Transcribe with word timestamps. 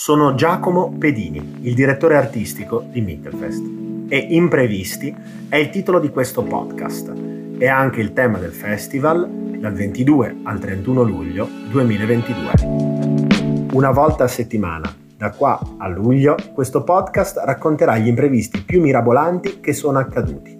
sono 0.00 0.34
Giacomo 0.34 0.96
Pedini, 0.96 1.58
il 1.60 1.74
direttore 1.74 2.16
artistico 2.16 2.82
di 2.90 3.02
Mittelfest 3.02 3.62
e 4.08 4.16
Imprevisti 4.30 5.14
è 5.46 5.56
il 5.56 5.68
titolo 5.68 6.00
di 6.00 6.08
questo 6.08 6.42
podcast 6.42 7.12
e 7.58 7.68
anche 7.68 8.00
il 8.00 8.14
tema 8.14 8.38
del 8.38 8.52
festival 8.52 9.28
dal 9.28 9.74
22 9.74 10.38
al 10.44 10.58
31 10.58 11.02
luglio 11.02 11.46
2022. 11.68 13.68
Una 13.74 13.90
volta 13.90 14.24
a 14.24 14.28
settimana, 14.28 14.90
da 15.18 15.32
qua 15.32 15.60
a 15.76 15.86
luglio, 15.86 16.34
questo 16.54 16.82
podcast 16.82 17.36
racconterà 17.44 17.98
gli 17.98 18.08
imprevisti 18.08 18.62
più 18.62 18.80
mirabolanti 18.80 19.60
che 19.60 19.74
sono 19.74 19.98
accaduti, 19.98 20.58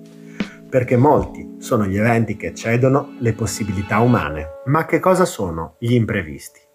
perché 0.68 0.98
molti 0.98 1.56
sono 1.60 1.86
gli 1.86 1.96
eventi 1.96 2.36
che 2.36 2.52
cedono 2.52 3.14
le 3.20 3.32
possibilità 3.32 4.00
umane. 4.00 4.60
Ma 4.66 4.84
che 4.84 5.00
cosa 5.00 5.24
sono 5.24 5.76
gli 5.78 5.94
imprevisti? 5.94 6.68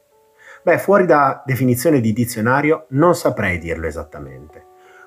Beh, 0.66 0.80
fuori 0.80 1.06
da 1.06 1.44
definizione 1.46 2.02
di 2.02 2.12
dizionario 2.12 2.88
non 2.90 3.14
saprei 3.14 3.60
dirlo 3.60 3.86
esattamente. 3.86 4.66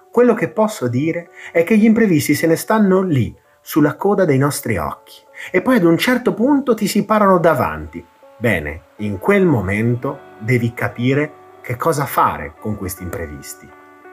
Quello 0.09 0.33
che 0.33 0.51
posso 0.51 0.87
dire 0.87 1.31
è 1.51 1.65
che 1.65 1.77
gli 1.77 1.85
imprevisti 1.85 2.35
se 2.35 2.47
ne 2.47 2.55
stanno 2.55 3.03
lì, 3.03 3.37
sulla 3.61 3.97
coda 3.97 4.25
dei 4.25 4.39
nostri 4.39 4.77
occhi, 4.77 5.17
e 5.51 5.61
poi 5.61 5.75
ad 5.79 5.83
un 5.83 5.99
certo 5.99 6.33
punto 6.33 6.75
ti 6.75 6.87
si 6.87 7.05
parano 7.05 7.41
davanti. 7.41 8.07
Bene, 8.37 8.83
in 8.99 9.19
quel 9.19 9.47
momento 9.47 10.21
devi 10.39 10.73
capire 10.73 11.33
che 11.61 11.75
cosa 11.75 12.07
fare 12.07 12.55
con 12.61 12.77
questi 12.77 13.03
imprevisti, 13.03 13.69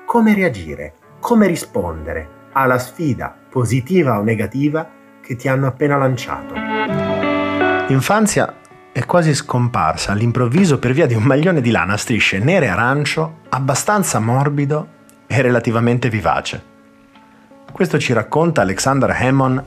come 0.07 0.33
reagire, 0.33 0.95
come 1.19 1.45
rispondere 1.45 2.27
alla 2.53 2.79
sfida, 2.79 3.37
positiva 3.51 4.17
o 4.17 4.23
negativa, 4.23 4.89
che 5.21 5.35
ti 5.35 5.47
hanno 5.47 5.67
appena 5.67 5.95
lanciato. 5.95 6.55
L'infanzia 7.87 8.51
è 8.95 9.03
quasi 9.03 9.35
scomparsa 9.35 10.13
all'improvviso 10.13 10.79
per 10.79 10.93
via 10.93 11.05
di 11.05 11.15
un 11.15 11.23
maglione 11.23 11.59
di 11.59 11.69
lana 11.69 11.95
a 11.95 11.97
strisce 11.97 12.39
nere 12.39 12.67
e 12.67 12.69
arancio, 12.69 13.39
abbastanza 13.49 14.21
morbido 14.21 14.87
e 15.27 15.41
relativamente 15.41 16.07
vivace. 16.07 16.63
Questo 17.69 17.99
ci 17.99 18.13
racconta 18.13 18.61
Alexander 18.61 19.09
Hammond 19.09 19.61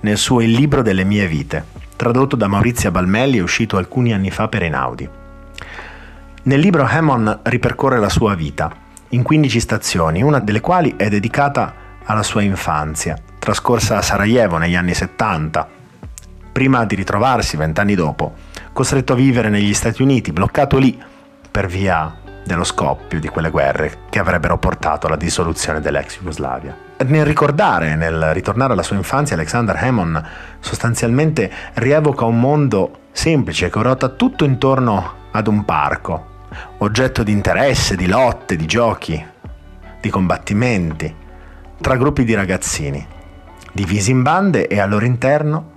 nel 0.00 0.18
suo 0.18 0.42
Il 0.42 0.50
libro 0.50 0.82
delle 0.82 1.04
mie 1.04 1.26
vite, 1.26 1.64
tradotto 1.96 2.36
da 2.36 2.46
Maurizia 2.46 2.90
Balmelli 2.90 3.38
e 3.38 3.40
uscito 3.40 3.78
alcuni 3.78 4.12
anni 4.12 4.30
fa 4.30 4.48
per 4.48 4.64
Einaudi. 4.64 5.08
Nel 6.42 6.60
libro 6.60 6.84
Hammond 6.84 7.38
ripercorre 7.44 7.98
la 7.98 8.10
sua 8.10 8.34
vita, 8.34 8.70
in 9.08 9.22
15 9.22 9.60
stazioni, 9.60 10.22
una 10.22 10.40
delle 10.40 10.60
quali 10.60 10.92
è 10.98 11.08
dedicata 11.08 11.74
alla 12.04 12.22
sua 12.22 12.42
infanzia, 12.42 13.16
trascorsa 13.38 13.96
a 13.96 14.02
Sarajevo 14.02 14.58
negli 14.58 14.76
anni 14.76 14.92
70, 14.92 15.66
prima 16.52 16.84
di 16.84 16.94
ritrovarsi 16.96 17.56
vent'anni 17.56 17.94
dopo 17.94 18.52
costretto 18.74 19.12
a 19.12 19.16
vivere 19.16 19.48
negli 19.48 19.72
Stati 19.72 20.02
Uniti, 20.02 20.32
bloccato 20.32 20.76
lì 20.78 21.00
per 21.48 21.68
via 21.68 22.12
dello 22.44 22.64
scoppio 22.64 23.20
di 23.20 23.28
quelle 23.28 23.48
guerre 23.48 24.00
che 24.10 24.18
avrebbero 24.18 24.58
portato 24.58 25.06
alla 25.06 25.16
dissoluzione 25.16 25.80
dell'ex 25.80 26.18
Jugoslavia. 26.18 26.76
Nel 27.06 27.24
ricordare, 27.24 27.94
nel 27.94 28.34
ritornare 28.34 28.72
alla 28.72 28.82
sua 28.82 28.96
infanzia, 28.96 29.36
Alexander 29.36 29.76
Hammond 29.76 30.22
sostanzialmente 30.58 31.50
rievoca 31.74 32.24
un 32.24 32.40
mondo 32.40 32.98
semplice 33.12 33.70
che 33.70 33.80
ruota 33.80 34.08
tutto 34.08 34.44
intorno 34.44 35.14
ad 35.30 35.46
un 35.46 35.64
parco, 35.64 36.26
oggetto 36.78 37.22
di 37.22 37.30
interesse, 37.30 37.94
di 37.94 38.08
lotte, 38.08 38.56
di 38.56 38.66
giochi, 38.66 39.24
di 40.00 40.10
combattimenti, 40.10 41.14
tra 41.80 41.96
gruppi 41.96 42.24
di 42.24 42.34
ragazzini, 42.34 43.06
divisi 43.70 44.10
in 44.10 44.22
bande 44.22 44.66
e 44.66 44.80
al 44.80 44.90
loro 44.90 45.04
interno 45.04 45.70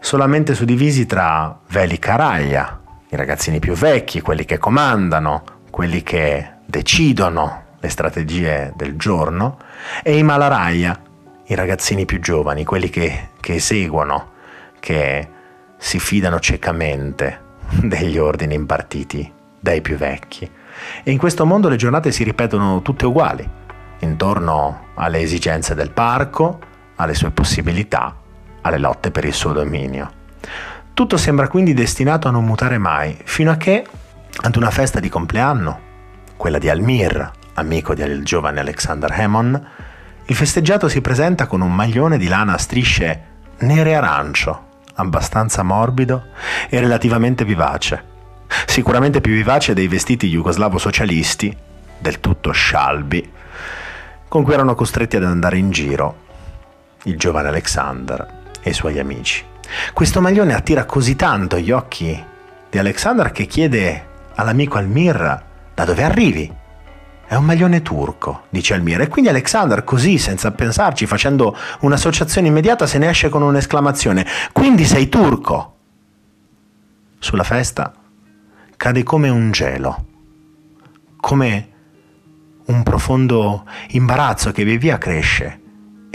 solamente 0.00 0.54
suddivisi 0.54 1.06
tra 1.06 1.58
Veli 1.68 1.98
Caraglia, 1.98 2.80
i 3.08 3.16
ragazzini 3.16 3.58
più 3.58 3.74
vecchi, 3.74 4.20
quelli 4.20 4.44
che 4.44 4.58
comandano, 4.58 5.42
quelli 5.70 6.02
che 6.02 6.54
decidono 6.64 7.64
le 7.78 7.88
strategie 7.88 8.72
del 8.76 8.96
giorno, 8.96 9.58
e 10.02 10.16
i 10.16 10.22
Malaraia, 10.22 11.00
i 11.46 11.54
ragazzini 11.54 12.04
più 12.04 12.20
giovani, 12.20 12.64
quelli 12.64 12.90
che, 12.90 13.30
che 13.40 13.54
eseguono, 13.54 14.32
che 14.80 15.28
si 15.76 15.98
fidano 15.98 16.40
ciecamente 16.40 17.40
degli 17.82 18.18
ordini 18.18 18.54
impartiti 18.54 19.32
dai 19.58 19.80
più 19.80 19.96
vecchi. 19.96 20.48
E 21.02 21.10
in 21.10 21.18
questo 21.18 21.46
mondo 21.46 21.68
le 21.68 21.76
giornate 21.76 22.12
si 22.12 22.22
ripetono 22.24 22.82
tutte 22.82 23.06
uguali, 23.06 23.48
intorno 24.00 24.88
alle 24.94 25.20
esigenze 25.20 25.74
del 25.74 25.90
parco, 25.90 26.58
alle 26.96 27.14
sue 27.14 27.30
possibilità 27.30 28.24
alle 28.66 28.78
lotte 28.78 29.10
per 29.10 29.24
il 29.24 29.32
suo 29.32 29.52
dominio. 29.52 30.10
Tutto 30.96 31.16
sembra 31.16 31.48
quindi 31.48 31.74
destinato 31.74 32.28
a 32.28 32.30
non 32.30 32.44
mutare 32.44 32.78
mai, 32.78 33.16
fino 33.24 33.50
a 33.50 33.56
che, 33.56 33.86
ad 34.42 34.56
una 34.56 34.70
festa 34.70 34.98
di 34.98 35.08
compleanno, 35.08 35.80
quella 36.36 36.58
di 36.58 36.70
Almir, 36.70 37.30
amico 37.54 37.94
del 37.94 38.24
giovane 38.24 38.60
Alexander 38.60 39.10
Hammond, 39.12 39.62
il 40.24 40.34
festeggiato 40.34 40.88
si 40.88 41.00
presenta 41.00 41.46
con 41.46 41.60
un 41.60 41.74
maglione 41.74 42.18
di 42.18 42.28
lana 42.28 42.54
a 42.54 42.58
strisce 42.58 43.20
nere 43.58 43.90
e 43.90 43.94
arancio, 43.94 44.64
abbastanza 44.94 45.62
morbido 45.62 46.28
e 46.68 46.80
relativamente 46.80 47.44
vivace. 47.44 48.14
Sicuramente 48.66 49.20
più 49.20 49.32
vivace 49.32 49.74
dei 49.74 49.88
vestiti 49.88 50.28
jugoslavo-socialisti, 50.28 51.56
del 51.98 52.20
tutto 52.20 52.52
scialbi, 52.52 53.32
con 54.28 54.42
cui 54.42 54.54
erano 54.54 54.74
costretti 54.74 55.16
ad 55.16 55.24
andare 55.24 55.58
in 55.58 55.70
giro 55.70 56.24
il 57.04 57.16
giovane 57.16 57.48
Alexander 57.48 58.35
e 58.66 58.70
i 58.70 58.74
suoi 58.74 58.98
amici. 58.98 59.44
Questo 59.92 60.20
maglione 60.20 60.52
attira 60.52 60.86
così 60.86 61.14
tanto 61.14 61.56
gli 61.56 61.70
occhi 61.70 62.24
di 62.68 62.78
Alexandra 62.78 63.30
che 63.30 63.46
chiede 63.46 64.08
all'amico 64.34 64.76
Almir 64.76 65.44
da 65.72 65.84
dove 65.84 66.02
arrivi. 66.02 66.52
È 67.28 67.34
un 67.36 67.44
maglione 67.44 67.82
turco, 67.82 68.46
dice 68.48 68.74
Almir, 68.74 69.02
e 69.02 69.08
quindi 69.08 69.30
Alexander, 69.30 69.84
così, 69.84 70.18
senza 70.18 70.50
pensarci, 70.50 71.06
facendo 71.06 71.56
un'associazione 71.80 72.48
immediata, 72.48 72.86
se 72.86 72.98
ne 72.98 73.08
esce 73.08 73.28
con 73.28 73.42
un'esclamazione. 73.42 74.26
Quindi 74.52 74.84
sei 74.84 75.08
turco! 75.08 75.74
Sulla 77.18 77.44
festa 77.44 77.92
cade 78.76 79.02
come 79.04 79.28
un 79.28 79.50
gelo, 79.52 80.06
come 81.18 81.68
un 82.66 82.82
profondo 82.82 83.64
imbarazzo 83.90 84.50
che 84.50 84.64
via 84.64 84.76
via 84.76 84.98
cresce 84.98 85.60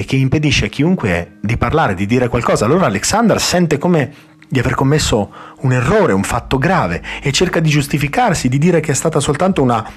e 0.01 0.06
che 0.06 0.16
impedisce 0.16 0.66
a 0.66 0.69
chiunque 0.69 1.38
di 1.41 1.57
parlare, 1.57 1.94
di 1.94 2.07
dire 2.07 2.28
qualcosa. 2.28 2.66
Allora 2.66 2.88
Alexander 2.88 3.39
sente 3.39 3.78
come 3.78 4.12
di 4.47 4.57
aver 4.57 4.73
commesso 4.73 5.31
un 5.59 5.73
errore, 5.73 6.12
un 6.12 6.23
fatto 6.23 6.57
grave 6.57 7.03
e 7.22 7.31
cerca 7.31 7.59
di 7.59 7.69
giustificarsi, 7.69 8.50
di 8.50 8.57
dire 8.57 8.79
che 8.79 8.94
è 8.94 8.95
stata 8.95 9.19
soltanto 9.19 9.61
una 9.61 9.88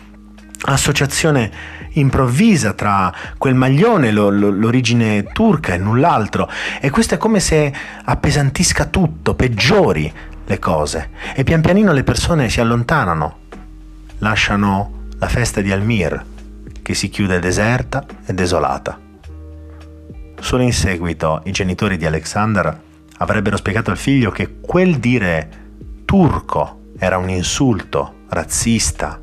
associazione 0.66 1.50
improvvisa 1.92 2.74
tra 2.74 3.10
quel 3.38 3.54
maglione, 3.54 4.12
lo, 4.12 4.28
lo, 4.28 4.50
l'origine 4.50 5.24
turca 5.32 5.72
e 5.72 5.78
null'altro. 5.78 6.50
E 6.82 6.90
questo 6.90 7.14
è 7.14 7.16
come 7.16 7.40
se 7.40 7.72
appesantisca 8.04 8.84
tutto, 8.84 9.34
peggiori 9.34 10.12
le 10.44 10.58
cose. 10.58 11.08
E 11.34 11.44
pian 11.44 11.62
pianino 11.62 11.94
le 11.94 12.04
persone 12.04 12.50
si 12.50 12.60
allontanano, 12.60 13.38
lasciano 14.18 15.06
la 15.18 15.28
festa 15.28 15.62
di 15.62 15.72
Almir, 15.72 16.22
che 16.82 16.92
si 16.92 17.08
chiude 17.08 17.38
deserta 17.38 18.04
e 18.26 18.34
desolata. 18.34 19.03
Solo 20.54 20.66
in 20.66 20.72
seguito 20.72 21.40
i 21.46 21.50
genitori 21.50 21.96
di 21.96 22.06
Alexander 22.06 22.80
avrebbero 23.16 23.56
spiegato 23.56 23.90
al 23.90 23.96
figlio 23.96 24.30
che 24.30 24.60
quel 24.60 24.98
dire 25.00 25.48
turco 26.04 26.92
era 26.96 27.18
un 27.18 27.28
insulto 27.28 28.18
razzista 28.28 29.20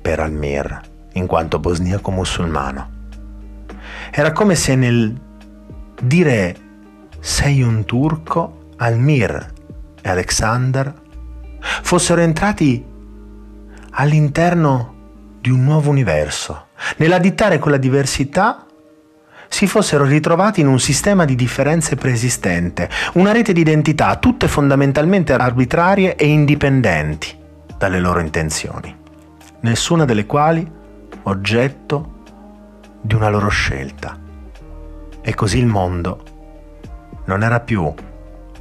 per 0.00 0.20
Almir, 0.20 0.80
in 1.14 1.26
quanto 1.26 1.58
bosniaco 1.58 2.12
musulmano. 2.12 2.90
Era 4.12 4.30
come 4.30 4.54
se 4.54 4.76
nel 4.76 5.20
dire 6.00 6.56
sei 7.18 7.62
un 7.62 7.84
turco, 7.84 8.68
Almir 8.76 9.52
e 10.00 10.08
Alexander 10.08 10.94
fossero 11.58 12.20
entrati 12.20 12.84
all'interno 13.90 14.94
di 15.40 15.50
un 15.50 15.64
nuovo 15.64 15.90
universo, 15.90 16.68
nell'additare 16.98 17.58
quella 17.58 17.78
diversità 17.78 18.64
si 19.54 19.68
fossero 19.68 20.02
ritrovati 20.02 20.62
in 20.62 20.66
un 20.66 20.80
sistema 20.80 21.24
di 21.24 21.36
differenze 21.36 21.94
preesistente, 21.94 22.90
una 23.12 23.30
rete 23.30 23.52
di 23.52 23.60
identità 23.60 24.16
tutte 24.16 24.48
fondamentalmente 24.48 25.32
arbitrarie 25.32 26.16
e 26.16 26.26
indipendenti 26.26 27.38
dalle 27.78 28.00
loro 28.00 28.18
intenzioni, 28.18 28.92
nessuna 29.60 30.04
delle 30.04 30.26
quali 30.26 30.68
oggetto 31.22 32.22
di 33.00 33.14
una 33.14 33.28
loro 33.28 33.46
scelta. 33.46 34.18
E 35.22 35.34
così 35.34 35.58
il 35.58 35.66
mondo 35.66 36.24
non 37.26 37.44
era 37.44 37.60
più 37.60 37.94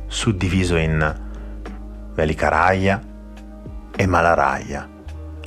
suddiviso 0.05 0.75
in 0.75 1.21
Velicaraia 2.13 3.01
e 3.95 4.05
Malaraia, 4.05 4.87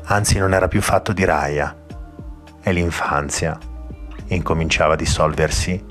anzi 0.07 0.39
non 0.39 0.55
era 0.55 0.67
più 0.67 0.83
fatto 0.83 1.13
di 1.13 1.25
raia, 1.25 1.73
e 2.61 2.73
l'infanzia 2.73 3.57
incominciava 4.29 4.95
a 4.95 4.97
dissolversi 4.97 5.83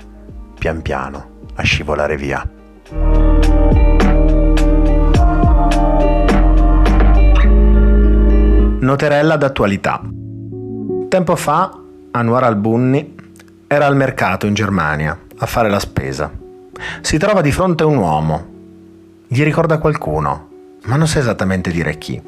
pian 0.58 0.82
piano, 0.82 1.30
a 1.54 1.62
scivolare 1.62 2.16
via. 2.16 2.48
Noterella 8.78 9.36
d'attualità. 9.36 10.00
Tempo 11.08 11.36
fa 11.36 11.80
Anwar 12.12 12.44
al-Bunni 12.44 13.14
era 13.66 13.86
al 13.86 13.96
mercato 13.96 14.46
in 14.46 14.54
Germania 14.54 15.18
a 15.38 15.46
fare 15.46 15.68
la 15.68 15.80
spesa. 15.80 16.30
Si 17.00 17.18
trova 17.18 17.40
di 17.40 17.52
fronte 17.52 17.82
a 17.82 17.86
un 17.86 17.96
uomo. 17.96 18.46
Gli 19.26 19.42
ricorda 19.42 19.78
qualcuno, 19.78 20.48
ma 20.84 20.96
non 20.96 21.08
sa 21.08 21.18
esattamente 21.18 21.70
dire 21.70 21.98
chi. 21.98 22.20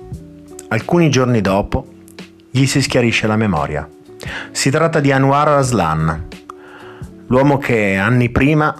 Alcuni 0.69 1.11
giorni 1.11 1.41
dopo 1.41 1.87
gli 2.51 2.67
si 2.67 2.83
schiarisce 2.83 3.27
la 3.27 3.37
memoria. 3.37 3.89
Si 4.50 4.70
tratta 4.70 5.00
di 5.00 5.12
Anwar 5.12 5.49
Aslan, 5.49 6.26
l'uomo 7.26 7.59
che 7.59 7.97
anni 7.97 8.31
prima 8.31 8.75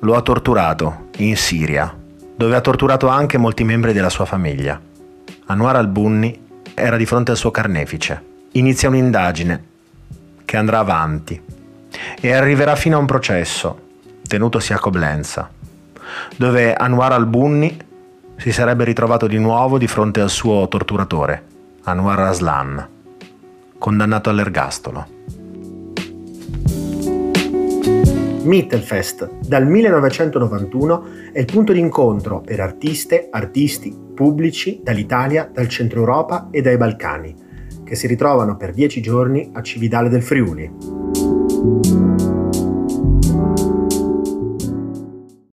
lo 0.00 0.14
ha 0.14 0.22
torturato 0.22 1.08
in 1.16 1.36
Siria, 1.36 1.94
dove 2.36 2.54
ha 2.54 2.60
torturato 2.60 3.08
anche 3.08 3.38
molti 3.38 3.64
membri 3.64 3.92
della 3.92 4.10
sua 4.10 4.24
famiglia. 4.24 4.80
Anwar 5.46 5.76
al-Bunni 5.76 6.44
era 6.74 6.96
di 6.96 7.06
fronte 7.06 7.32
al 7.32 7.36
suo 7.36 7.50
carnefice. 7.50 8.34
Inizia 8.52 8.88
un'indagine 8.88 9.64
che 10.44 10.56
andrà 10.56 10.78
avanti 10.78 11.42
e 12.20 12.32
arriverà 12.32 12.76
fino 12.76 12.96
a 12.96 13.00
un 13.00 13.06
processo 13.06 13.80
tenutosi 14.26 14.72
a 14.72 14.78
Coblenza, 14.78 15.50
dove 16.36 16.74
Anwar 16.74 17.12
al-Bunni 17.12 17.76
si 18.36 18.52
sarebbe 18.52 18.84
ritrovato 18.84 19.26
di 19.26 19.38
nuovo 19.38 19.78
di 19.78 19.86
fronte 19.86 20.20
al 20.20 20.30
suo 20.30 20.68
torturatore, 20.68 21.44
Anwar 21.84 22.20
Aslan, 22.20 22.88
condannato 23.86 24.30
all'ergastolo. 24.30 25.06
Mittelfest 28.42 29.30
dal 29.46 29.64
1991 29.64 31.04
è 31.32 31.38
il 31.38 31.44
punto 31.44 31.72
di 31.72 31.78
incontro 31.78 32.40
per 32.40 32.58
artiste, 32.58 33.28
artisti, 33.30 33.96
pubblici 34.12 34.80
dall'Italia, 34.82 35.48
dal 35.52 35.68
centro 35.68 36.00
Europa 36.00 36.48
e 36.50 36.62
dai 36.62 36.76
Balcani, 36.76 37.32
che 37.84 37.94
si 37.94 38.08
ritrovano 38.08 38.56
per 38.56 38.72
dieci 38.72 39.00
giorni 39.00 39.50
a 39.52 39.62
Cividale 39.62 40.08
del 40.08 40.22
Friuli. 40.24 41.95